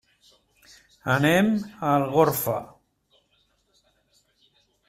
[1.15, 2.57] Anem a Algorfa.